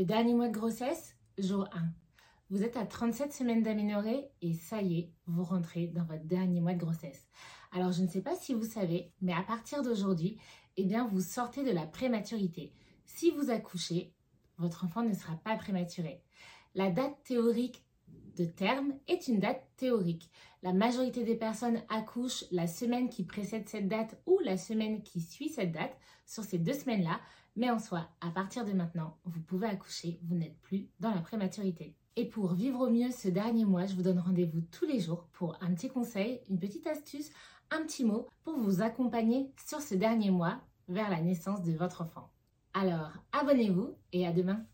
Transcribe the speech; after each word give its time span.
Le 0.00 0.06
dernier 0.06 0.32
mois 0.32 0.48
de 0.48 0.54
grossesse, 0.54 1.14
jour 1.36 1.68
1. 1.74 1.82
Vous 2.48 2.62
êtes 2.62 2.78
à 2.78 2.86
37 2.86 3.34
semaines 3.34 3.62
d'aménorrhée 3.62 4.30
et 4.40 4.54
ça 4.54 4.80
y 4.80 4.98
est, 4.98 5.12
vous 5.26 5.44
rentrez 5.44 5.88
dans 5.88 6.04
votre 6.04 6.24
dernier 6.24 6.62
mois 6.62 6.72
de 6.72 6.78
grossesse. 6.78 7.28
Alors 7.70 7.92
je 7.92 8.00
ne 8.00 8.08
sais 8.08 8.22
pas 8.22 8.34
si 8.34 8.54
vous 8.54 8.64
savez, 8.64 9.12
mais 9.20 9.34
à 9.34 9.42
partir 9.42 9.82
d'aujourd'hui, 9.82 10.38
eh 10.78 10.86
bien 10.86 11.06
vous 11.06 11.20
sortez 11.20 11.64
de 11.64 11.70
la 11.70 11.84
prématurité. 11.84 12.72
Si 13.04 13.30
vous 13.30 13.50
accouchez, 13.50 14.14
votre 14.56 14.86
enfant 14.86 15.02
ne 15.02 15.12
sera 15.12 15.36
pas 15.36 15.54
prématuré. 15.56 16.22
La 16.74 16.90
date 16.90 17.22
théorique 17.24 17.84
terme 18.44 18.94
est 19.08 19.28
une 19.28 19.40
date 19.40 19.66
théorique. 19.76 20.30
La 20.62 20.72
majorité 20.72 21.24
des 21.24 21.36
personnes 21.36 21.82
accouchent 21.88 22.44
la 22.50 22.66
semaine 22.66 23.08
qui 23.08 23.24
précède 23.24 23.68
cette 23.68 23.88
date 23.88 24.20
ou 24.26 24.38
la 24.44 24.56
semaine 24.56 25.02
qui 25.02 25.20
suit 25.20 25.48
cette 25.48 25.72
date 25.72 25.96
sur 26.26 26.44
ces 26.44 26.58
deux 26.58 26.74
semaines-là. 26.74 27.20
Mais 27.56 27.70
en 27.70 27.78
soi, 27.78 28.08
à 28.20 28.30
partir 28.30 28.64
de 28.64 28.72
maintenant, 28.72 29.16
vous 29.24 29.40
pouvez 29.40 29.66
accoucher, 29.66 30.20
vous 30.22 30.36
n'êtes 30.36 30.58
plus 30.60 30.88
dans 31.00 31.14
la 31.14 31.20
prématurité. 31.20 31.96
Et 32.16 32.26
pour 32.26 32.52
vivre 32.54 32.86
au 32.86 32.90
mieux 32.90 33.10
ce 33.10 33.28
dernier 33.28 33.64
mois, 33.64 33.86
je 33.86 33.94
vous 33.94 34.02
donne 34.02 34.18
rendez-vous 34.18 34.60
tous 34.70 34.86
les 34.86 35.00
jours 35.00 35.26
pour 35.32 35.56
un 35.62 35.72
petit 35.74 35.88
conseil, 35.88 36.40
une 36.48 36.58
petite 36.58 36.86
astuce, 36.86 37.30
un 37.70 37.82
petit 37.82 38.04
mot 38.04 38.28
pour 38.42 38.58
vous 38.58 38.82
accompagner 38.82 39.50
sur 39.66 39.80
ce 39.80 39.94
dernier 39.94 40.30
mois 40.30 40.60
vers 40.88 41.08
la 41.08 41.20
naissance 41.20 41.62
de 41.62 41.72
votre 41.72 42.02
enfant. 42.02 42.30
Alors, 42.74 43.10
abonnez-vous 43.32 43.94
et 44.12 44.26
à 44.26 44.32
demain 44.32 44.64